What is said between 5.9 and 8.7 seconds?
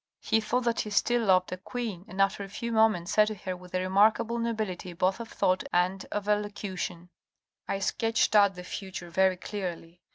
of elocution," I sketched out the